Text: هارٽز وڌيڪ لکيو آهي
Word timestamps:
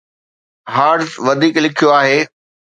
هارٽز 0.75 1.09
وڌيڪ 1.25 1.55
لکيو 1.63 1.89
آهي 1.99 2.19